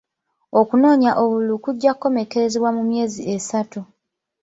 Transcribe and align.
Okunoonya 0.59 1.11
obululu 1.23 1.55
kujja 1.63 1.91
kukomekkerezebwa 1.93 2.69
mu 2.77 2.83
myezi 2.89 3.21
esatu. 3.35 3.81